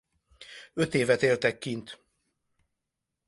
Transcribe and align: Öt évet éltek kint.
Öt 0.73 0.93
évet 0.93 1.21
éltek 1.23 1.57
kint. 1.57 2.03